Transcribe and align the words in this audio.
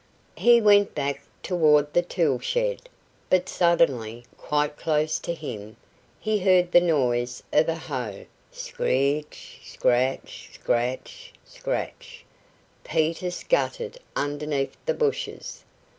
He 0.35 0.59
went 0.59 0.95
back 0.95 1.21
toward 1.43 1.93
the 1.93 2.01
tool 2.01 2.39
shed, 2.39 2.89
but 3.29 3.47
suddenly, 3.47 4.25
quite 4.35 4.75
close 4.75 5.19
to 5.19 5.31
him, 5.31 5.77
he 6.19 6.39
heard 6.39 6.71
the 6.71 6.81
noise 6.81 7.43
of 7.53 7.69
a 7.69 7.75
hoe 7.75 8.25
scr 8.51 8.81
r 8.81 8.89
ritch, 8.89 9.59
scratch, 9.63 10.49
scratch, 10.55 11.33
scratch. 11.45 12.25
Peter 12.83 13.29
scuttered 13.29 13.99
underneath 14.15 14.75
the 14.87 14.95
bushes. 14.95 15.63